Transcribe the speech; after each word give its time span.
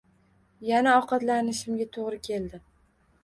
Yana 0.69 0.95
ovqatlanishimga 1.01 1.87
to‘g‘ri 1.97 2.19
keldi 2.31 2.63